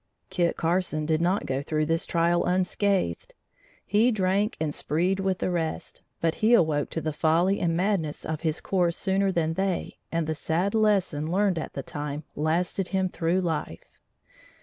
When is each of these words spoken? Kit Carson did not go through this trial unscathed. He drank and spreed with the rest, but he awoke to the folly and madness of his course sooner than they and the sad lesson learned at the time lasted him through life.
Kit 0.31 0.57
Carson 0.57 1.05
did 1.05 1.21
not 1.21 1.45
go 1.45 1.61
through 1.61 1.85
this 1.85 2.07
trial 2.07 2.43
unscathed. 2.43 3.35
He 3.85 4.09
drank 4.09 4.57
and 4.59 4.73
spreed 4.73 5.19
with 5.19 5.37
the 5.37 5.51
rest, 5.51 6.01
but 6.19 6.33
he 6.41 6.55
awoke 6.55 6.89
to 6.89 7.01
the 7.01 7.13
folly 7.13 7.59
and 7.59 7.77
madness 7.77 8.25
of 8.25 8.41
his 8.41 8.61
course 8.61 8.97
sooner 8.97 9.31
than 9.31 9.53
they 9.53 9.99
and 10.11 10.25
the 10.25 10.33
sad 10.33 10.73
lesson 10.73 11.31
learned 11.31 11.59
at 11.59 11.73
the 11.73 11.83
time 11.83 12.23
lasted 12.35 12.87
him 12.87 13.09
through 13.09 13.41
life. 13.41 13.83